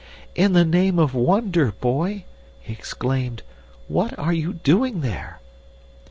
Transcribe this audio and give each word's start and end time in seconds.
"'In 0.33 0.53
the 0.53 0.65
name 0.65 0.97
of 0.97 1.13
wonder, 1.13 1.71
boy,' 1.73 2.23
he 2.59 2.73
exclaimed, 2.73 3.43
'what 3.87 4.17
are 4.17 4.33
you 4.33 4.51
doing 4.51 5.01
there? 5.01 5.39